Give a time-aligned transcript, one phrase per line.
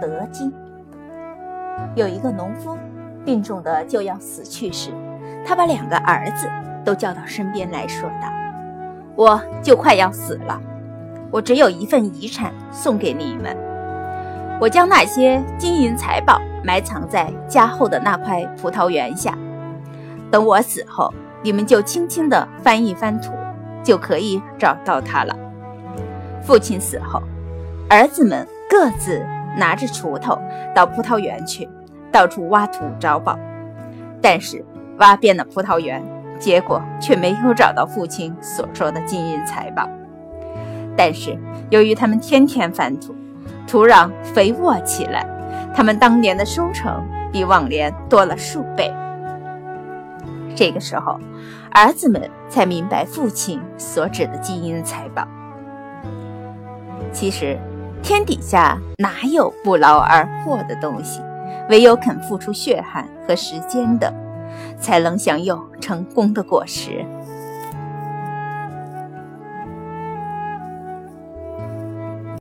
[0.00, 0.52] 德金。
[1.94, 2.76] 有一个农夫，
[3.24, 4.90] 病重的就要死去时，
[5.46, 6.48] 他把两个儿子
[6.84, 8.28] 都叫到身边来说道
[9.14, 10.60] ：“我就快要死了，
[11.30, 13.56] 我只有一份遗产送给你们。
[14.60, 19.38] 我将那些金银财宝埋藏在家后的那块葡萄园下，
[20.32, 23.32] 等我死后，你们就轻轻地翻一翻土，
[23.84, 25.36] 就可以找到它了。”
[26.42, 27.22] 父亲死后，
[27.88, 29.24] 儿子们各自。
[29.58, 30.38] 拿着锄头
[30.72, 31.68] 到葡萄园去，
[32.12, 33.36] 到处挖土找宝，
[34.22, 34.64] 但是
[34.98, 36.00] 挖遍了葡萄园，
[36.38, 39.88] 结果却没有找到父亲所说的金银财宝。
[40.96, 41.36] 但是
[41.70, 43.14] 由于他们天天翻土，
[43.66, 45.26] 土壤肥沃起来，
[45.74, 48.94] 他们当年的收成比往年多了数倍。
[50.54, 51.18] 这个时候，
[51.72, 55.26] 儿子们才明白父亲所指的金银财宝。
[57.12, 57.58] 其实。
[58.02, 61.20] 天底下哪有不劳而获的东西？
[61.68, 64.12] 唯有肯付出血汗和时间的，
[64.80, 67.04] 才能享有成功的果实。